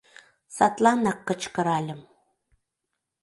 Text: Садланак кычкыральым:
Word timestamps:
Садланак 0.55 1.19
кычкыральым: 1.27 2.01